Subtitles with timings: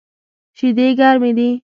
[0.57, 1.49] شیدې ګرمی دی